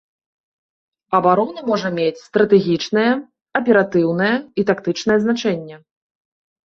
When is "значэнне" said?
5.27-5.75